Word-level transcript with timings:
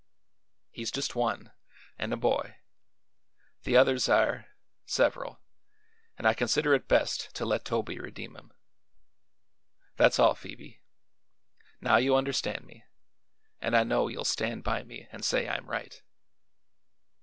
He's 0.71 0.89
just 0.89 1.13
one, 1.13 1.51
an' 1.99 2.11
a 2.11 2.17
boy; 2.17 2.55
the 3.65 3.77
others 3.77 4.09
are 4.09 4.47
sev'ral, 4.87 5.39
and 6.17 6.25
I 6.27 6.33
consider 6.33 6.73
it 6.73 6.87
best 6.87 7.31
to 7.35 7.45
let 7.45 7.65
Toby 7.65 7.99
redeem 7.99 8.35
'em. 8.35 8.51
That's 9.97 10.17
all, 10.17 10.33
Phoebe. 10.33 10.81
Now 11.81 11.97
you 11.97 12.15
understand 12.15 12.65
me, 12.65 12.83
and 13.61 13.77
I 13.77 13.83
know 13.83 14.07
you'll 14.07 14.25
stand 14.25 14.63
by 14.63 14.81
me 14.81 15.07
and 15.11 15.23
say 15.23 15.47
I'm 15.47 15.69
right." 15.69 16.01